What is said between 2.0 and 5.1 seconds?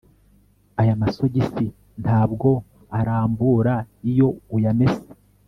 ntabwo arambura iyo uyamesa